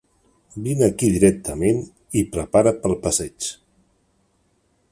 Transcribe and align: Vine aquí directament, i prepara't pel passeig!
Vine 0.67 0.85
aquí 0.85 1.09
directament, 1.15 1.83
i 2.21 2.25
prepara't 2.37 2.79
pel 2.87 2.97
passeig! 3.05 3.51